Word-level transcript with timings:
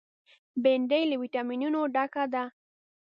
بېنډۍ 0.63 1.03
له 1.11 1.15
ویټامینونو 1.21 1.79
ډکه 1.93 2.23
ده 2.33 2.43